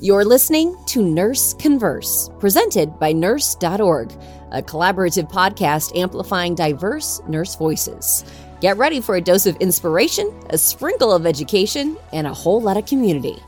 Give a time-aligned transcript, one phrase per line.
[0.00, 4.12] You're listening to Nurse Converse, presented by Nurse.org,
[4.52, 8.24] a collaborative podcast amplifying diverse nurse voices.
[8.60, 12.76] Get ready for a dose of inspiration, a sprinkle of education, and a whole lot
[12.76, 13.42] of community.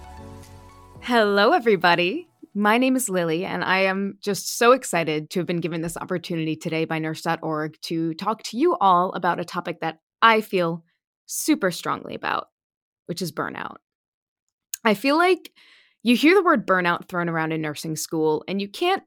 [0.98, 2.26] Hello, everybody.
[2.52, 5.96] My name is Lily, and I am just so excited to have been given this
[5.96, 10.82] opportunity today by Nurse.org to talk to you all about a topic that I feel
[11.26, 12.48] super strongly about,
[13.06, 13.76] which is burnout.
[14.84, 15.52] I feel like
[16.02, 19.02] you hear the word burnout thrown around in nursing school, and you can't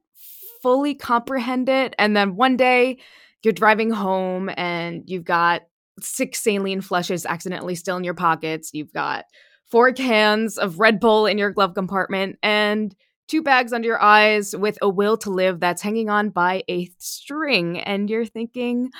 [0.62, 1.94] fully comprehend it.
[2.00, 3.00] And then one day
[3.44, 5.64] you're driving home and you've got
[6.00, 8.72] six saline flushes accidentally still in your pockets.
[8.74, 9.26] You've got
[9.70, 12.96] four cans of Red Bull in your glove compartment and
[13.28, 16.90] two bags under your eyes with a will to live that's hanging on by a
[16.98, 17.80] string.
[17.80, 18.92] And you're thinking,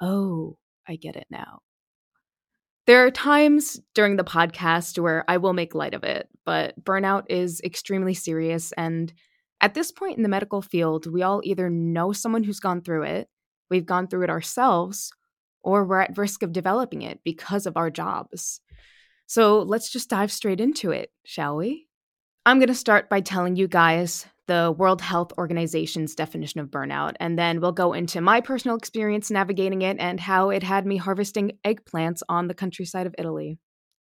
[0.00, 0.56] oh,
[0.86, 1.60] I get it now.
[2.88, 7.24] There are times during the podcast where I will make light of it, but burnout
[7.28, 8.72] is extremely serious.
[8.78, 9.12] And
[9.60, 13.02] at this point in the medical field, we all either know someone who's gone through
[13.02, 13.28] it,
[13.68, 15.12] we've gone through it ourselves,
[15.62, 18.62] or we're at risk of developing it because of our jobs.
[19.26, 21.88] So let's just dive straight into it, shall we?
[22.46, 27.14] I'm going to start by telling you guys the World Health Organization's definition of burnout,
[27.20, 30.96] and then we'll go into my personal experience navigating it and how it had me
[30.96, 33.58] harvesting eggplants on the countryside of Italy.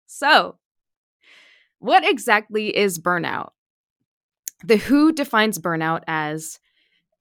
[0.05, 0.57] So,
[1.79, 3.49] what exactly is burnout?
[4.63, 6.59] The WHO defines burnout as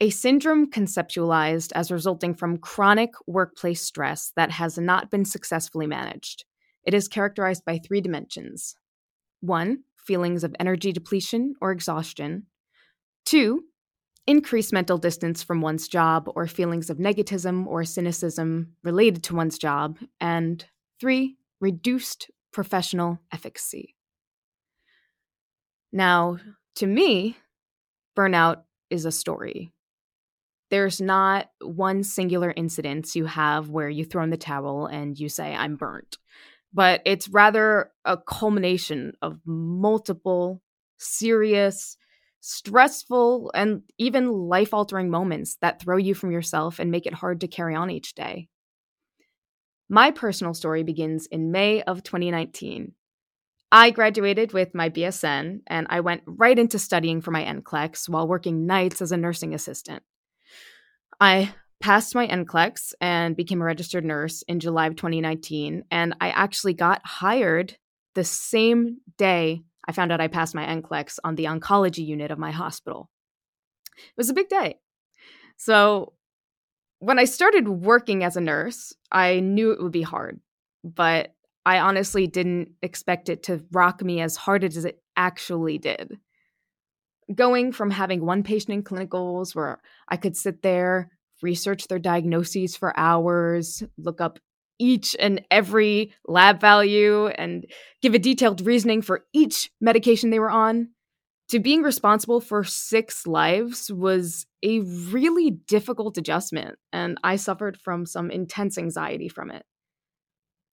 [0.00, 6.44] a syndrome conceptualized as resulting from chronic workplace stress that has not been successfully managed.
[6.84, 8.76] It is characterized by three dimensions
[9.40, 12.46] one, feelings of energy depletion or exhaustion,
[13.26, 13.64] two,
[14.26, 19.58] increased mental distance from one's job or feelings of negativism or cynicism related to one's
[19.58, 20.64] job, and
[20.98, 23.94] three, reduced professional efficacy.
[25.92, 26.38] Now,
[26.76, 27.36] to me,
[28.16, 29.74] burnout is a story
[30.70, 35.28] there's not one singular incident you have where you throw in the towel and you
[35.28, 36.18] say, I'm burnt.
[36.72, 40.62] But it's rather a culmination of multiple
[40.98, 41.96] serious,
[42.40, 47.40] stressful, and even life altering moments that throw you from yourself and make it hard
[47.40, 48.48] to carry on each day.
[49.88, 52.92] My personal story begins in May of 2019.
[53.70, 58.28] I graduated with my BSN and I went right into studying for my NCLEX while
[58.28, 60.02] working nights as a nursing assistant.
[61.20, 65.84] I passed my NCLEX and became a registered nurse in July of 2019.
[65.90, 67.76] And I actually got hired
[68.14, 72.38] the same day I found out I passed my NCLEX on the oncology unit of
[72.38, 73.10] my hospital.
[73.96, 74.78] It was a big day.
[75.56, 76.12] So
[76.98, 80.40] when I started working as a nurse, I knew it would be hard,
[80.84, 86.18] but I honestly didn't expect it to rock me as hard as it actually did
[87.34, 91.10] going from having one patient in clinicals where I could sit there,
[91.42, 94.38] research their diagnoses for hours, look up
[94.78, 97.66] each and every lab value, and
[98.02, 100.88] give a detailed reasoning for each medication they were on,
[101.48, 108.04] to being responsible for six lives was a really difficult adjustment, and I suffered from
[108.04, 109.64] some intense anxiety from it.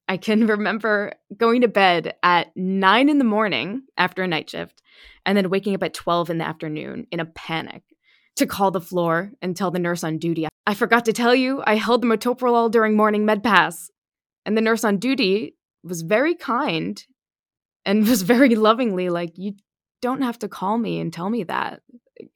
[0.08, 4.82] I can remember going to bed at nine in the morning after a night shift
[5.26, 7.84] and then waking up at 12 in the afternoon in a panic
[8.36, 10.48] to call the floor and tell the nurse on duty.
[10.66, 13.90] I forgot to tell you, I held the metoprolol during morning med pass.
[14.46, 17.04] And the nurse on duty was very kind
[17.86, 19.54] and was very lovingly like, You
[20.02, 21.82] don't have to call me and tell me that.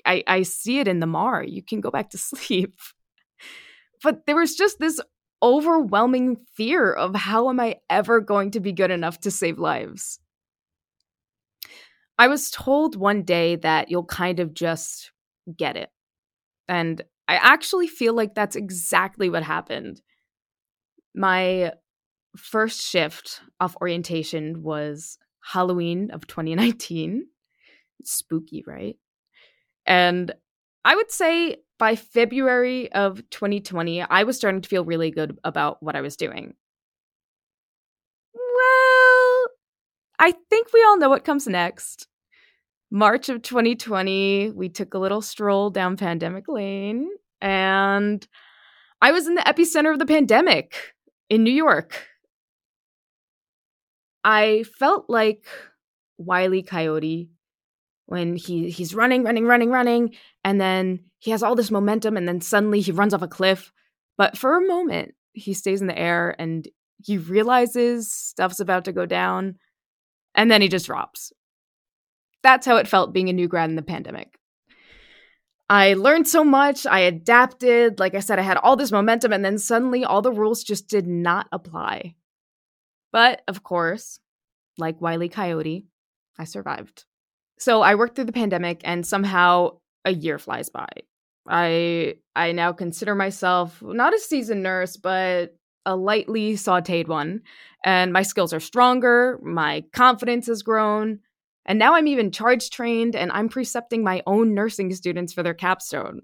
[0.06, 1.44] I, I see it in the MAR.
[1.44, 2.74] You can go back to sleep.
[4.04, 5.00] But there was just this
[5.42, 10.20] overwhelming fear of how am I ever going to be good enough to save lives?
[12.18, 15.12] I was told one day that you'll kind of just
[15.56, 15.90] get it.
[16.68, 20.02] And I actually feel like that's exactly what happened.
[21.14, 21.74] My
[22.36, 27.28] first shift of orientation was Halloween of 2019.
[28.04, 28.96] Spooky, right?
[29.86, 30.34] And
[30.86, 35.82] I would say by February of 2020, I was starting to feel really good about
[35.82, 36.54] what I was doing.
[38.34, 39.48] Well,
[40.20, 42.08] I think we all know what comes next.
[42.90, 47.10] March of 2020, we took a little stroll down Pandemic Lane,
[47.42, 48.28] and
[49.02, 50.96] I was in the epicenter of the pandemic
[51.30, 52.08] in New York.
[54.24, 55.46] I felt like
[56.18, 57.30] Wiley Coyote
[58.06, 62.28] when he he's running, running, running, running, and then he has all this momentum, and
[62.28, 63.72] then suddenly he runs off a cliff.
[64.18, 66.68] But for a moment, he stays in the air and
[67.04, 69.56] he realizes stuff's about to go down,
[70.36, 71.32] and then he just drops
[72.44, 74.37] That's how it felt being a new grad in the pandemic.
[75.70, 78.00] I learned so much, I adapted.
[78.00, 80.88] Like I said, I had all this momentum, and then suddenly all the rules just
[80.88, 82.16] did not apply.
[83.12, 84.20] But of course,
[84.78, 85.86] like Wiley Coyote,
[86.38, 87.06] I survived.
[87.60, 90.88] So I worked through the pandemic, and somehow a year flies by.
[91.48, 95.56] I I now consider myself not a seasoned nurse, but
[95.86, 97.42] a lightly sauteed one.
[97.84, 101.20] And my skills are stronger, my confidence has grown,
[101.68, 105.54] and now I'm even charge trained and I'm precepting my own nursing students for their
[105.54, 106.22] capstone.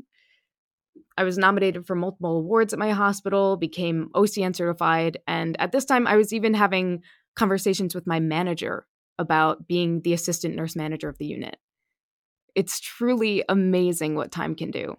[1.18, 5.86] I was nominated for multiple awards at my hospital, became OCN certified, and at this
[5.86, 7.04] time I was even having
[7.36, 8.88] conversations with my manager
[9.20, 11.58] about being the assistant nurse manager of the unit.
[12.56, 14.98] It's truly amazing what time can do.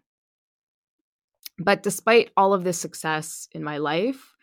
[1.58, 4.34] But despite all of this success in my life,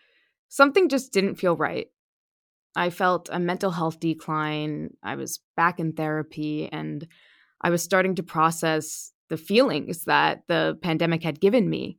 [0.47, 1.87] something just didn't feel right.
[2.75, 4.91] I felt a mental health decline.
[5.03, 7.05] I was back in therapy and
[7.61, 11.97] I was starting to process the feelings that the pandemic had given me,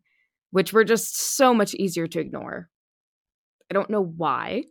[0.51, 2.69] which were just so much easier to ignore.
[3.71, 4.65] I don't know why,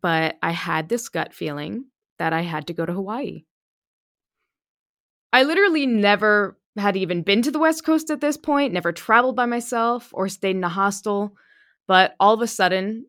[0.00, 1.86] but I had this gut feeling
[2.18, 3.44] that I had to go to Hawaii.
[5.32, 9.36] I literally never had even been to the West Coast at this point, never traveled
[9.36, 11.34] by myself or stayed in a hostel.
[11.86, 13.06] But all of a sudden,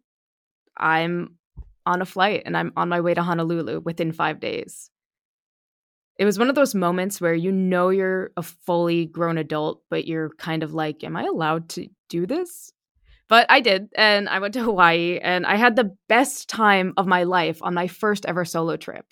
[0.77, 1.37] I'm
[1.85, 4.89] on a flight and I'm on my way to Honolulu within five days.
[6.17, 10.05] It was one of those moments where you know you're a fully grown adult, but
[10.05, 12.71] you're kind of like, Am I allowed to do this?
[13.29, 13.89] But I did.
[13.95, 17.73] And I went to Hawaii and I had the best time of my life on
[17.73, 19.05] my first ever solo trip.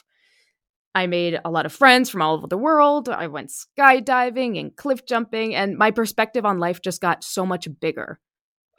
[0.94, 3.08] I made a lot of friends from all over the world.
[3.08, 7.68] I went skydiving and cliff jumping, and my perspective on life just got so much
[7.80, 8.20] bigger.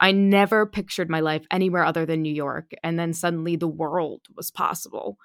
[0.03, 4.23] I never pictured my life anywhere other than New York, and then suddenly the world
[4.35, 5.17] was possible.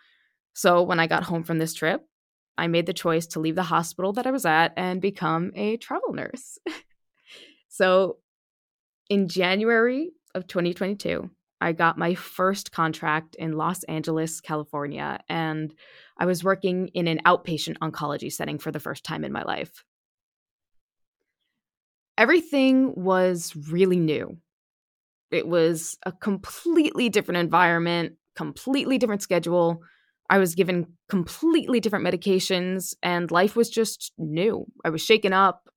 [0.52, 2.02] So when I got home from this trip,
[2.56, 5.78] I made the choice to leave the hospital that I was at and become a
[5.78, 6.58] travel nurse.
[7.68, 8.18] so
[9.10, 11.28] in January of 2022,
[11.60, 15.74] I got my first contract in Los Angeles, California, and
[16.18, 19.82] I was working in an outpatient oncology setting for the first time in my life.
[22.16, 24.38] Everything was really new.
[25.30, 29.82] It was a completely different environment, completely different schedule.
[30.30, 34.66] I was given completely different medications, and life was just new.
[34.84, 35.68] I was shaken up,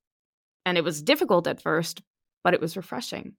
[0.66, 2.02] and it was difficult at first,
[2.44, 3.34] but it was refreshing.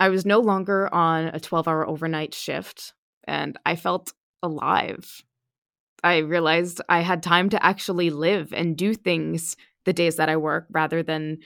[0.00, 2.94] I was no longer on a 12 hour overnight shift,
[3.26, 4.12] and I felt
[4.42, 5.22] alive.
[6.04, 10.36] I realized I had time to actually live and do things the days that I
[10.36, 11.38] work rather than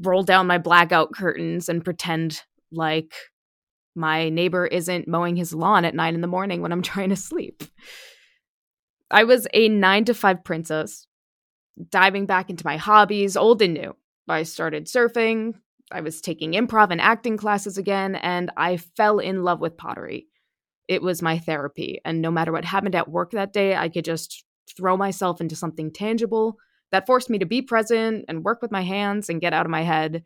[0.00, 2.42] roll down my blackout curtains and pretend
[2.72, 3.14] like
[3.94, 7.16] my neighbor isn't mowing his lawn at nine in the morning when I'm trying to
[7.16, 7.62] sleep.
[9.10, 11.06] I was a nine to five princess,
[11.90, 13.94] diving back into my hobbies, old and new.
[14.28, 15.54] I started surfing,
[15.92, 20.26] I was taking improv and acting classes again, and I fell in love with pottery
[20.88, 22.00] it was my therapy.
[22.04, 24.44] And no matter what happened at work that day, I could just
[24.76, 26.56] throw myself into something tangible
[26.94, 29.70] that forced me to be present and work with my hands and get out of
[29.70, 30.22] my head.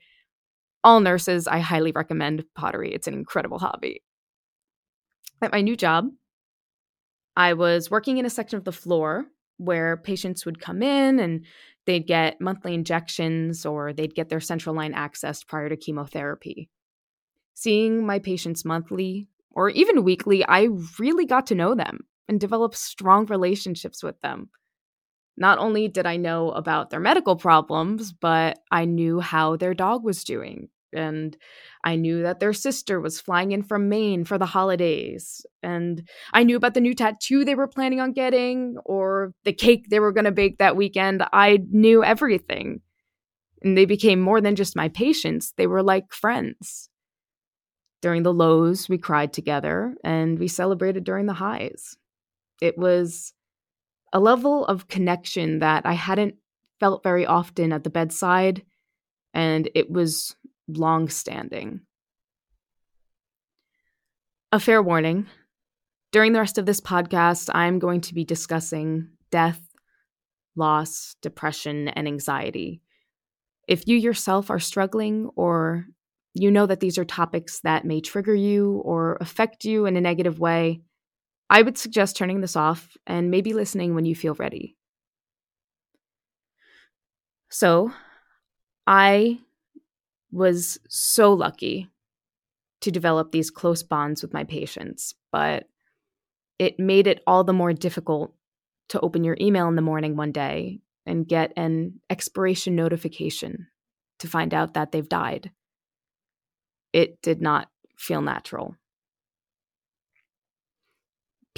[0.85, 2.93] All nurses, I highly recommend pottery.
[2.93, 4.03] It's an incredible hobby.
[5.41, 6.09] At my new job,
[7.39, 9.25] I was working in a section of the floor
[9.57, 11.47] where patients would come in and
[11.87, 16.69] they'd get monthly injections or they'd get their central line accessed prior to chemotherapy.
[17.55, 22.75] Seeing my patients monthly or even weekly, I really got to know them and develop
[22.75, 24.51] strong relationships with them.
[25.39, 30.05] Not only did I know about their medical problems, but I knew how their dog
[30.05, 30.69] was doing.
[30.93, 31.37] And
[31.85, 35.45] I knew that their sister was flying in from Maine for the holidays.
[35.63, 39.87] And I knew about the new tattoo they were planning on getting or the cake
[39.91, 41.23] they were going to bake that weekend.
[41.33, 42.81] I knew everything.
[43.63, 46.89] And they became more than just my patients, they were like friends.
[48.01, 51.97] During the lows, we cried together and we celebrated during the highs.
[52.61, 53.35] It was
[54.13, 56.37] a level of connection that I hadn't
[56.81, 58.63] felt very often at the bedside,
[59.35, 60.37] and it was
[60.69, 61.81] long standing.
[64.53, 65.27] A fair warning
[66.11, 69.61] during the rest of this podcast, I'm going to be discussing death,
[70.57, 72.81] loss, depression, and anxiety.
[73.67, 75.85] If you yourself are struggling or
[76.33, 80.01] you know that these are topics that may trigger you or affect you in a
[80.01, 80.81] negative way,
[81.51, 84.77] I would suggest turning this off and maybe listening when you feel ready.
[87.51, 87.93] So,
[88.87, 89.41] I
[90.33, 91.89] was so lucky
[92.83, 95.69] to develop these close bonds with my patients, but
[96.59, 98.35] it made it all the more difficult
[98.91, 103.69] to open your email in the morning one day and get an expiration notification
[104.21, 105.53] to find out that they've died.
[106.93, 108.77] It did not feel natural.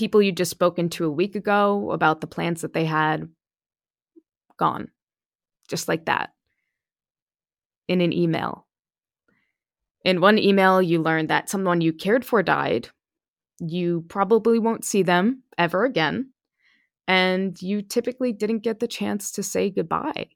[0.01, 3.29] People you'd just spoken to a week ago about the plans that they had,
[4.57, 4.89] gone.
[5.69, 6.31] Just like that.
[7.87, 8.67] In an email.
[10.03, 12.89] In one email, you learned that someone you cared for died.
[13.59, 16.31] You probably won't see them ever again.
[17.07, 20.29] And you typically didn't get the chance to say goodbye.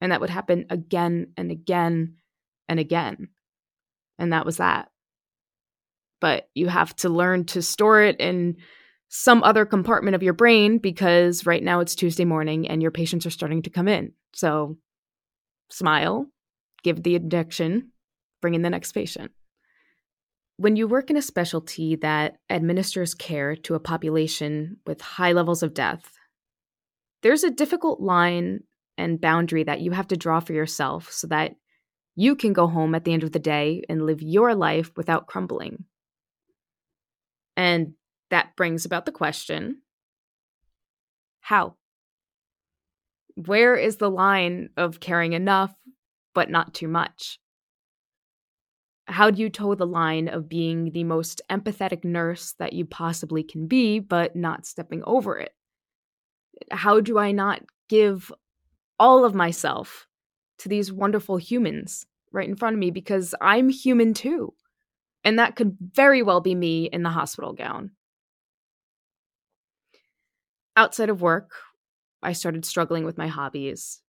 [0.00, 2.14] And that would happen again and again
[2.70, 3.28] and again.
[4.18, 4.88] And that was that.
[6.26, 8.56] But you have to learn to store it in
[9.08, 13.26] some other compartment of your brain because right now it's Tuesday morning and your patients
[13.26, 14.10] are starting to come in.
[14.34, 14.76] So
[15.70, 16.26] smile,
[16.82, 17.92] give the injection,
[18.42, 19.30] bring in the next patient.
[20.56, 25.62] When you work in a specialty that administers care to a population with high levels
[25.62, 26.12] of death,
[27.22, 28.64] there's a difficult line
[28.98, 31.54] and boundary that you have to draw for yourself so that
[32.16, 35.28] you can go home at the end of the day and live your life without
[35.28, 35.84] crumbling.
[37.56, 37.94] And
[38.30, 39.82] that brings about the question
[41.40, 41.76] how?
[43.36, 45.74] Where is the line of caring enough
[46.34, 47.38] but not too much?
[49.06, 53.42] how do you toe the line of being the most empathetic nurse that you possibly
[53.42, 55.54] can be, but not stepping over it?
[56.70, 58.32] How do I not give
[58.98, 60.08] all of myself
[60.58, 64.54] to these wonderful humans right in front of me because I'm human too?
[65.26, 67.90] And that could very well be me in the hospital gown.
[70.76, 71.50] Outside of work,
[72.22, 74.00] I started struggling with my hobbies.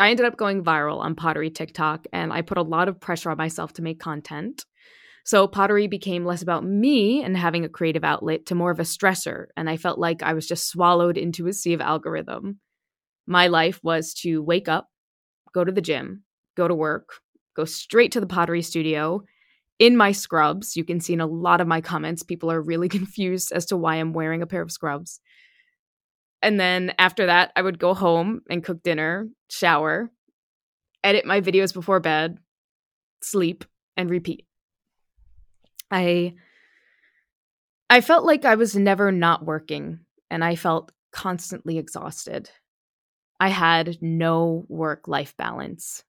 [0.00, 3.30] I ended up going viral on pottery TikTok, and I put a lot of pressure
[3.30, 4.64] on myself to make content.
[5.24, 8.82] So pottery became less about me and having a creative outlet to more of a
[8.82, 12.58] stressor, and I felt like I was just swallowed into a sea of algorithm.
[13.28, 14.88] My life was to wake up,
[15.54, 16.24] go to the gym,
[16.56, 17.20] go to work,
[17.54, 19.22] go straight to the pottery studio,
[19.80, 20.76] in my scrubs.
[20.76, 23.76] You can see in a lot of my comments, people are really confused as to
[23.76, 25.18] why I'm wearing a pair of scrubs.
[26.42, 30.10] And then after that, I would go home and cook dinner, shower,
[31.02, 32.38] edit my videos before bed,
[33.22, 33.64] sleep,
[33.96, 34.46] and repeat.
[35.90, 36.34] I
[37.90, 42.48] I felt like I was never not working and I felt constantly exhausted.
[43.40, 46.04] I had no work life balance.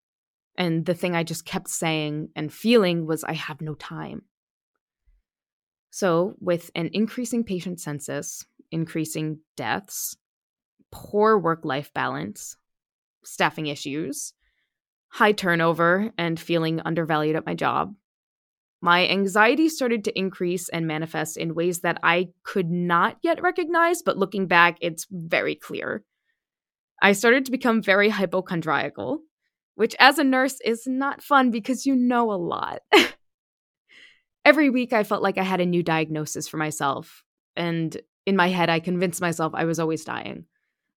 [0.57, 4.23] And the thing I just kept saying and feeling was I have no time.
[5.89, 10.15] So, with an increasing patient census, increasing deaths,
[10.91, 12.55] poor work life balance,
[13.23, 14.33] staffing issues,
[15.09, 17.93] high turnover, and feeling undervalued at my job.
[18.81, 24.01] My anxiety started to increase and manifest in ways that I could not yet recognize,
[24.01, 26.03] but looking back, it's very clear.
[27.01, 29.21] I started to become very hypochondriacal,
[29.81, 32.83] which as a nurse is not fun because you know a lot.
[34.45, 37.23] Every week, I felt like I had a new diagnosis for myself,
[37.55, 40.45] and in my head, I convinced myself I was always dying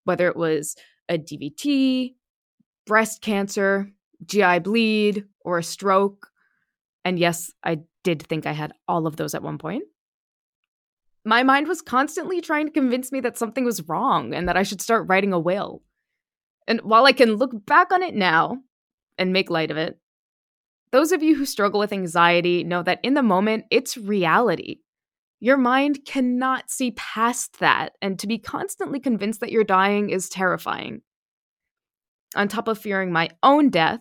[0.05, 0.77] whether it was
[1.09, 2.17] a DVT,
[2.87, 3.91] breast cancer,
[4.27, 6.29] GI bleed, or a stroke.
[7.07, 9.85] And yes, I did think I had all of those at one point.
[11.25, 14.63] My mind was constantly trying to convince me that something was wrong and that I
[14.63, 15.81] should start writing a will.
[16.69, 18.59] And while I can look back on it now
[19.19, 19.99] and make light of it,
[20.91, 24.79] those of you who struggle with anxiety know that in the moment, it's reality.
[25.41, 30.29] Your mind cannot see past that, and to be constantly convinced that you're dying is
[30.29, 31.03] terrifying.
[32.37, 34.01] On top of fearing my own death,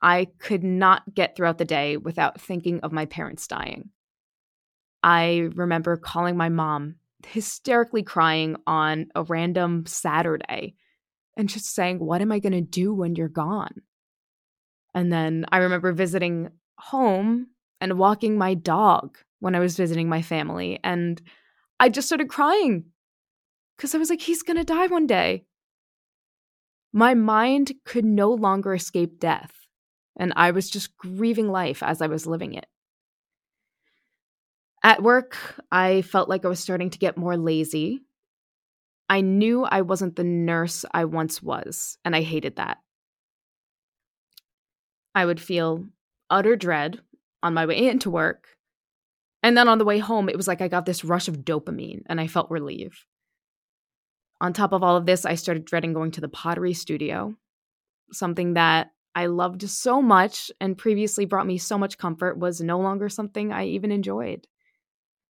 [0.00, 3.90] I could not get throughout the day without thinking of my parents dying.
[5.02, 6.96] I remember calling my mom,
[7.26, 10.74] hysterically crying on a random Saturday,
[11.36, 13.82] and just saying, What am I going to do when you're gone?
[14.94, 17.48] And then I remember visiting home
[17.80, 20.78] and walking my dog when I was visiting my family.
[20.84, 21.20] And
[21.80, 22.84] I just started crying
[23.76, 25.44] because I was like, he's going to die one day.
[26.92, 29.52] My mind could no longer escape death.
[30.16, 32.66] And I was just grieving life as I was living it.
[34.84, 35.36] At work,
[35.72, 38.02] I felt like I was starting to get more lazy.
[39.08, 42.78] I knew I wasn't the nurse I once was, and I hated that.
[45.14, 45.84] I would feel
[46.30, 47.00] utter dread
[47.42, 48.48] on my way into work
[49.44, 52.00] and then on the way home, it was like I got this rush of dopamine
[52.06, 53.04] and I felt relief.
[54.40, 57.34] On top of all of this, I started dreading going to the pottery studio,
[58.10, 62.80] something that I loved so much and previously brought me so much comfort was no
[62.80, 64.46] longer something I even enjoyed.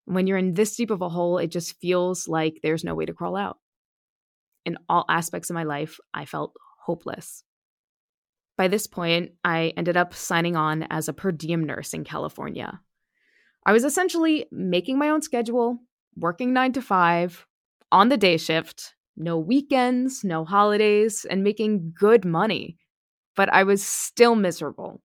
[0.06, 3.06] When you're in this deep of a hole, it just feels like there's no way
[3.06, 3.58] to crawl out.
[4.66, 6.54] In all aspects of my life, I felt
[6.86, 7.44] hopeless.
[8.58, 12.82] By this point, I ended up signing on as a per diem nurse in California.
[13.66, 15.80] I was essentially making my own schedule,
[16.16, 17.46] working nine to five,
[17.92, 22.78] on the day shift, no weekends, no holidays, and making good money.
[23.36, 25.02] But I was still miserable.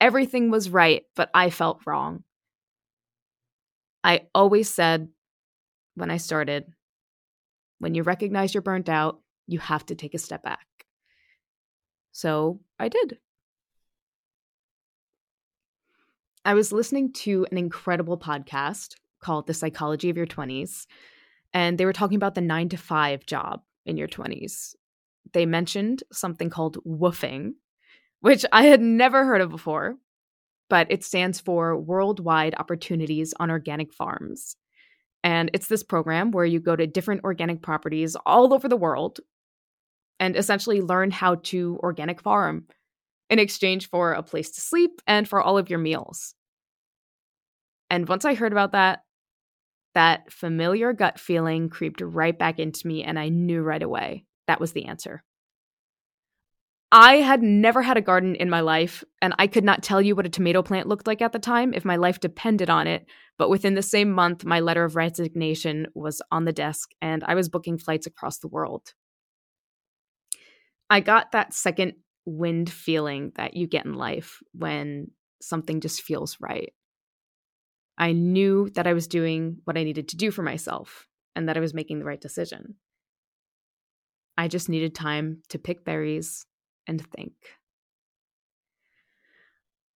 [0.00, 2.24] Everything was right, but I felt wrong.
[4.02, 5.08] I always said
[5.94, 6.64] when I started,
[7.78, 10.66] when you recognize you're burnt out, you have to take a step back.
[12.12, 13.18] So I did.
[16.44, 20.86] I was listening to an incredible podcast called The Psychology of Your 20s,
[21.52, 24.74] and they were talking about the nine to five job in your 20s.
[25.32, 27.52] They mentioned something called WWOOFing,
[28.20, 29.96] which I had never heard of before,
[30.68, 34.56] but it stands for Worldwide Opportunities on Organic Farms.
[35.24, 39.20] And it's this program where you go to different organic properties all over the world
[40.20, 42.66] and essentially learn how to organic farm
[43.30, 46.34] in exchange for a place to sleep and for all of your meals.
[47.90, 49.04] And once I heard about that,
[49.94, 54.60] that familiar gut feeling creeped right back into me, and I knew right away that
[54.60, 55.22] was the answer.
[56.94, 60.14] I had never had a garden in my life, and I could not tell you
[60.14, 63.06] what a tomato plant looked like at the time if my life depended on it.
[63.38, 67.34] But within the same month, my letter of resignation was on the desk, and I
[67.34, 68.92] was booking flights across the world.
[70.92, 71.94] I got that second
[72.26, 76.74] wind feeling that you get in life when something just feels right.
[77.96, 81.56] I knew that I was doing what I needed to do for myself and that
[81.56, 82.74] I was making the right decision.
[84.36, 86.44] I just needed time to pick berries
[86.86, 87.32] and think.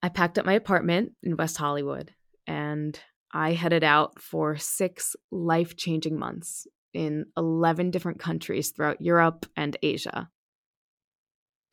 [0.01, 2.15] I packed up my apartment in West Hollywood
[2.47, 2.99] and
[3.31, 9.77] I headed out for six life changing months in 11 different countries throughout Europe and
[9.83, 10.31] Asia.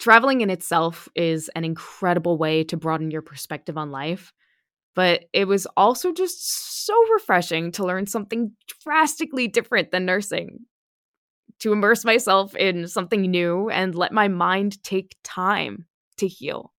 [0.04, 4.34] Traveling in itself is an incredible way to broaden your perspective on life
[4.94, 8.52] but it was also just so refreshing to learn something
[8.84, 10.60] drastically different than nursing.
[11.60, 15.86] To immerse myself in something new and let my mind take time
[16.18, 16.72] to heal.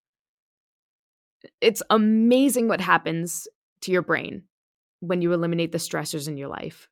[1.61, 3.49] It's amazing what happens
[3.83, 4.45] to your brain
[5.01, 6.89] when you eliminate the stressors in your life.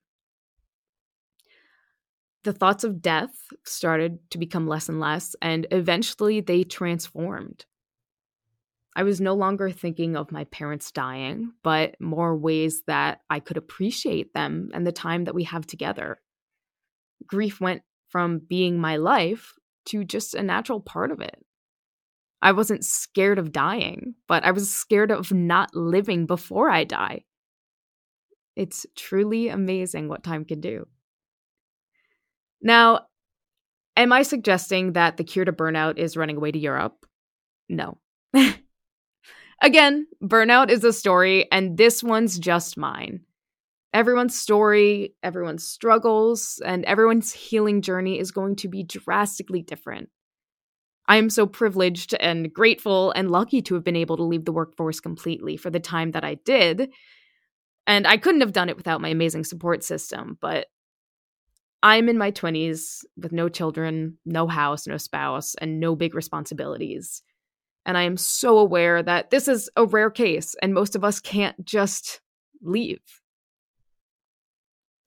[2.45, 7.67] The thoughts of death started to become less and less, and eventually they transformed.
[8.95, 13.57] I was no longer thinking of my parents dying, but more ways that I could
[13.57, 16.21] appreciate them and the time that we have together.
[17.27, 19.55] Grief went from being my life
[19.87, 21.43] to just a natural part of it.
[22.43, 27.25] I wasn't scared of dying, but I was scared of not living before I die.
[28.57, 30.87] It's truly amazing what time can do.
[32.63, 33.07] Now,
[33.97, 37.05] am I suggesting that the cure to burnout is running away to Europe?
[37.69, 37.99] No.
[39.63, 43.21] Again, burnout is a story, and this one's just mine.
[43.95, 50.09] Everyone's story, everyone's struggles, and everyone's healing journey is going to be drastically different.
[51.07, 54.53] I am so privileged and grateful and lucky to have been able to leave the
[54.53, 56.91] workforce completely for the time that I did.
[57.87, 60.67] And I couldn't have done it without my amazing support system, but
[61.83, 67.23] I'm in my 20s with no children, no house, no spouse, and no big responsibilities.
[67.85, 71.19] And I am so aware that this is a rare case and most of us
[71.21, 72.21] can't just
[72.63, 73.01] leave.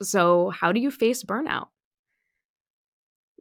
[0.02, 1.68] So, how do you face burnout?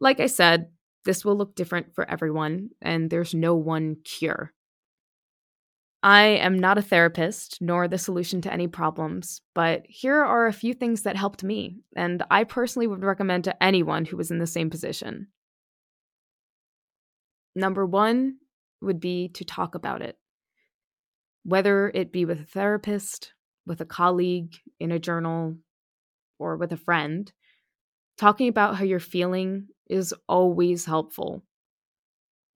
[0.00, 0.68] Like I said,
[1.04, 4.52] this will look different for everyone, and there's no one cure.
[6.04, 10.52] I am not a therapist nor the solution to any problems, but here are a
[10.52, 14.38] few things that helped me, and I personally would recommend to anyone who was in
[14.38, 15.28] the same position.
[17.56, 18.36] Number one,
[18.82, 20.18] would be to talk about it.
[21.42, 23.32] Whether it be with a therapist,
[23.66, 25.56] with a colleague, in a journal,
[26.38, 27.32] or with a friend,
[28.18, 31.42] talking about how you're feeling is always helpful.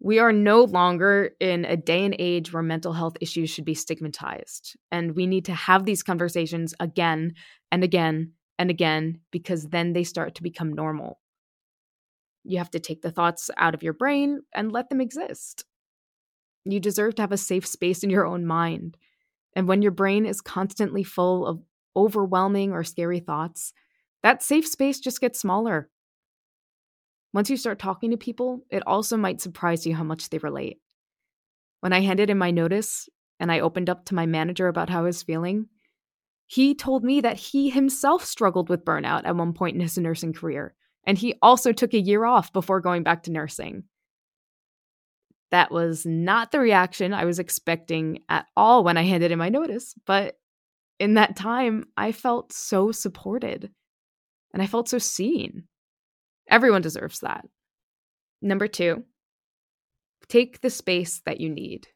[0.01, 3.75] We are no longer in a day and age where mental health issues should be
[3.75, 4.77] stigmatized.
[4.93, 7.35] And we need to have these conversations again
[7.73, 11.21] and again and again because then they start to become normal.
[12.45, 15.65] You have to take the thoughts out of your brain and let them exist.
[16.65, 18.97] You deserve to have a safe space in your own mind.
[19.57, 21.61] And when your brain is constantly full of
[21.97, 23.73] overwhelming or scary thoughts,
[24.23, 25.91] that safe space just gets smaller.
[27.33, 30.79] Once you start talking to people, it also might surprise you how much they relate.
[31.81, 35.01] When I handed in my notice and I opened up to my manager about how
[35.01, 35.69] I was feeling,
[36.49, 40.33] He told me that he himself struggled with burnout at one point in his nursing
[40.33, 43.85] career, and he also took a year off before going back to nursing.
[45.51, 49.51] That was not the reaction I was expecting at all when I handed in my
[49.51, 50.39] notice, but
[50.99, 53.71] in that time, I felt so supported
[54.53, 55.68] and I felt so seen.
[56.49, 57.47] Everyone deserves that.
[58.41, 59.05] Number two,
[60.29, 61.89] take the space that you need.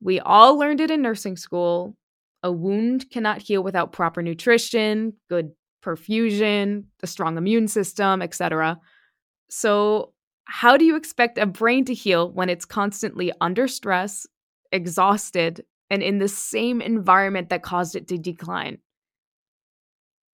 [0.00, 1.96] We all learned it in nursing school.
[2.42, 8.78] A wound cannot heal without proper nutrition, good perfusion, a strong immune system, etc.
[9.48, 10.12] So,
[10.46, 14.26] how do you expect a brain to heal when it's constantly under stress,
[14.72, 18.78] exhausted, and in the same environment that caused it to decline?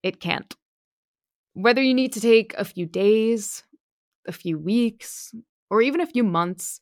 [0.03, 0.53] It can't.
[1.55, 3.65] Whether you need to take a few days,
[4.27, 5.35] a few weeks,
[5.71, 6.81] or even a few months,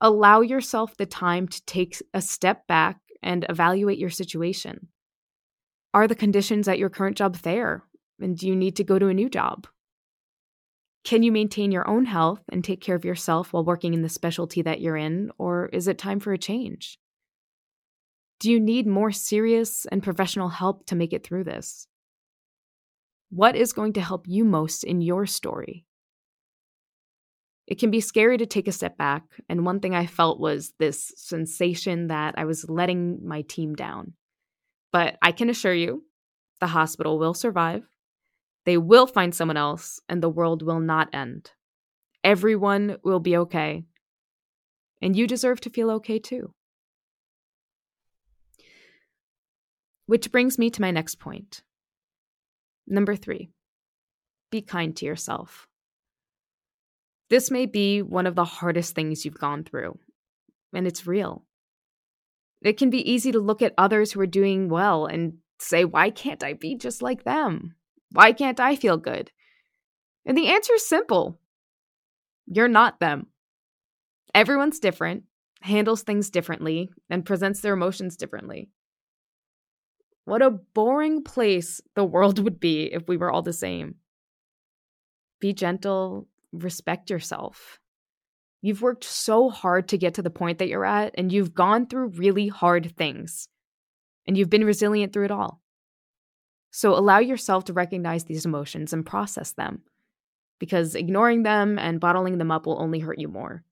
[0.00, 4.88] allow yourself the time to take a step back and evaluate your situation.
[5.92, 7.84] Are the conditions at your current job there?
[8.20, 9.66] And do you need to go to a new job?
[11.04, 14.08] Can you maintain your own health and take care of yourself while working in the
[14.08, 16.98] specialty that you're in, or is it time for a change?
[18.40, 21.86] Do you need more serious and professional help to make it through this?
[23.30, 25.84] What is going to help you most in your story?
[27.66, 30.72] It can be scary to take a step back, and one thing I felt was
[30.78, 34.12] this sensation that I was letting my team down.
[34.92, 36.04] But I can assure you,
[36.60, 37.82] the hospital will survive,
[38.64, 41.52] they will find someone else, and the world will not end.
[42.22, 43.84] Everyone will be okay.
[45.00, 46.52] And you deserve to feel okay too.
[50.06, 51.62] Which brings me to my next point.
[52.86, 53.50] Number three,
[54.50, 55.68] be kind to yourself.
[57.28, 59.98] This may be one of the hardest things you've gone through,
[60.72, 61.44] and it's real.
[62.62, 66.10] It can be easy to look at others who are doing well and say, Why
[66.10, 67.74] can't I be just like them?
[68.12, 69.30] Why can't I feel good?
[70.24, 71.38] And the answer is simple
[72.46, 73.26] you're not them.
[74.34, 75.24] Everyone's different,
[75.62, 78.70] handles things differently, and presents their emotions differently.
[80.26, 83.94] What a boring place the world would be if we were all the same.
[85.40, 87.78] Be gentle, respect yourself.
[88.60, 91.86] You've worked so hard to get to the point that you're at, and you've gone
[91.86, 93.48] through really hard things,
[94.26, 95.60] and you've been resilient through it all.
[96.72, 99.82] So allow yourself to recognize these emotions and process them,
[100.58, 103.62] because ignoring them and bottling them up will only hurt you more.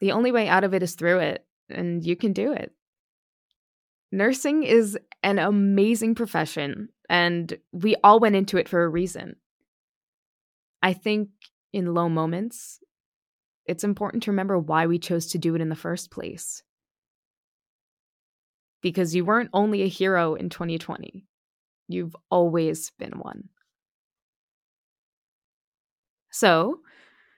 [0.00, 2.72] The only way out of it is through it, and you can do it.
[4.12, 9.36] Nursing is an amazing profession, and we all went into it for a reason.
[10.82, 11.30] I think
[11.72, 12.80] in low moments,
[13.66, 16.62] it's important to remember why we chose to do it in the first place.
[18.82, 21.26] Because you weren't only a hero in 2020,
[21.88, 23.48] You've always been one.
[26.30, 26.80] So,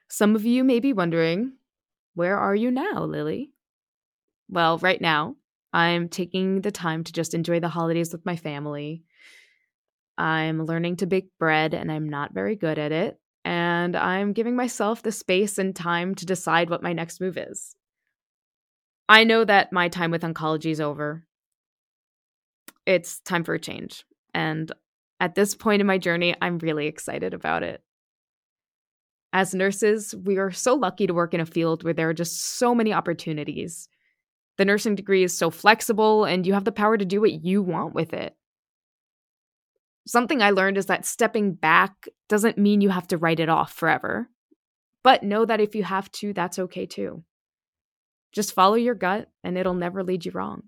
[0.09, 1.53] some of you may be wondering,
[2.15, 3.51] where are you now, Lily?
[4.49, 5.35] Well, right now,
[5.73, 9.03] I'm taking the time to just enjoy the holidays with my family.
[10.17, 13.19] I'm learning to bake bread and I'm not very good at it.
[13.45, 17.75] And I'm giving myself the space and time to decide what my next move is.
[19.07, 21.25] I know that my time with oncology is over.
[22.85, 24.03] It's time for a change.
[24.33, 24.71] And
[25.19, 27.81] at this point in my journey, I'm really excited about it.
[29.31, 32.57] As nurses, we are so lucky to work in a field where there are just
[32.57, 33.87] so many opportunities.
[34.59, 37.63] The nursing degree is so flexible, and you have the power to do what you
[37.63, 38.35] want with it.
[40.05, 43.71] Something I learned is that stepping back doesn't mean you have to write it off
[43.71, 44.27] forever.
[45.01, 47.23] But know that if you have to, that's okay too.
[48.33, 50.63] Just follow your gut, and it'll never lead you wrong.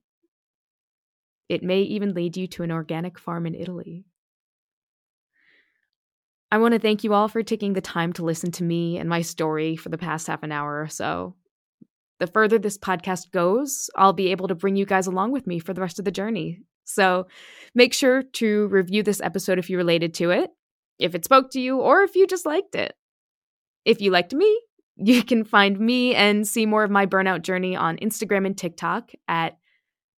[1.49, 4.05] It may even lead you to an organic farm in Italy.
[6.49, 9.09] I want to thank you all for taking the time to listen to me and
[9.09, 11.35] my story for the past half an hour or so.
[12.21, 15.57] The further this podcast goes, I'll be able to bring you guys along with me
[15.57, 16.59] for the rest of the journey.
[16.83, 17.25] So
[17.73, 20.51] make sure to review this episode if you related to it,
[20.99, 22.93] if it spoke to you, or if you just liked it.
[23.85, 24.61] If you liked me,
[24.97, 29.13] you can find me and see more of my burnout journey on Instagram and TikTok
[29.27, 29.57] at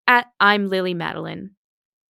[0.05, 1.51] at I'm Lily Madelyn.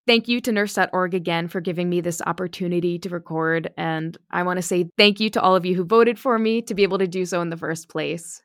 [0.08, 3.72] Thank you to nurse.org again for giving me this opportunity to record.
[3.78, 6.64] And I want to say thank you to all of you who voted for me
[6.64, 8.42] to be able to do so in the first place.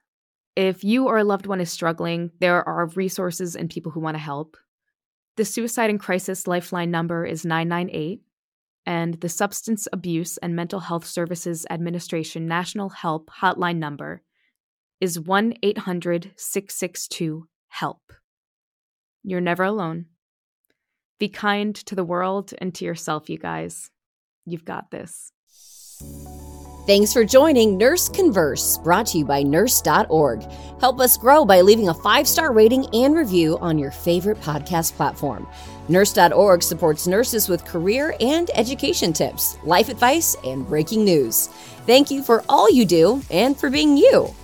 [0.58, 4.16] If you or a loved one is struggling, there are resources and people who want
[4.16, 4.56] to help.
[5.36, 8.22] The Suicide and Crisis Lifeline number is 998,
[8.84, 14.22] and the Substance Abuse and Mental Health Services Administration National Help Hotline number
[15.00, 18.12] is 1 800 662 HELP.
[19.22, 20.06] You're never alone.
[21.20, 23.92] Be kind to the world and to yourself, you guys.
[24.44, 25.30] You've got this.
[26.88, 30.50] Thanks for joining Nurse Converse, brought to you by Nurse.org.
[30.80, 34.94] Help us grow by leaving a five star rating and review on your favorite podcast
[34.94, 35.46] platform.
[35.90, 41.48] Nurse.org supports nurses with career and education tips, life advice, and breaking news.
[41.84, 44.34] Thank you for all you do and for being you.